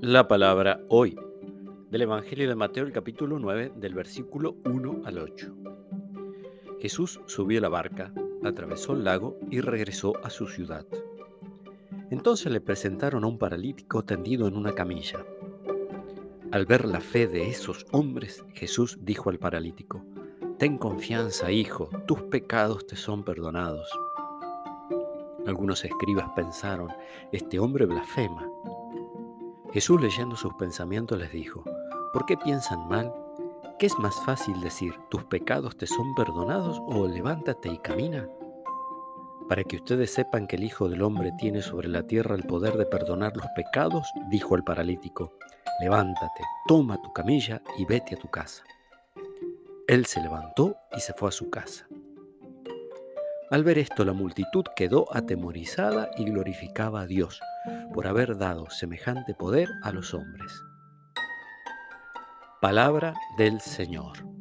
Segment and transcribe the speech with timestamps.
[0.00, 1.18] La palabra hoy
[1.90, 5.56] del Evangelio de Mateo, el capítulo 9, del versículo 1 al 8.
[6.80, 8.12] Jesús subió la barca,
[8.44, 10.86] atravesó el lago y regresó a su ciudad.
[12.10, 15.26] Entonces le presentaron a un paralítico tendido en una camilla.
[16.52, 20.04] Al ver la fe de esos hombres, Jesús dijo al paralítico,
[20.58, 23.90] Ten confianza, hijo, tus pecados te son perdonados.
[25.44, 26.88] Algunos escribas pensaron,
[27.32, 28.48] este hombre blasfema.
[29.72, 31.62] Jesús leyendo sus pensamientos les dijo,
[32.12, 33.12] ¿por qué piensan mal?
[33.78, 38.28] ¿Qué es más fácil decir, tus pecados te son perdonados o levántate y camina?
[39.46, 42.78] Para que ustedes sepan que el Hijo del Hombre tiene sobre la tierra el poder
[42.78, 45.34] de perdonar los pecados, dijo el paralítico,
[45.80, 48.64] levántate, toma tu camilla y vete a tu casa.
[49.86, 51.86] Él se levantó y se fue a su casa.
[53.50, 57.40] Al ver esto, la multitud quedó atemorizada y glorificaba a Dios
[57.94, 60.52] por haber dado semejante poder a los hombres.
[62.60, 64.37] Palabra del Señor.